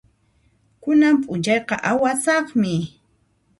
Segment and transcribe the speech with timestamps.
[0.83, 2.73] Kunan p'unchayqa awasaqmi.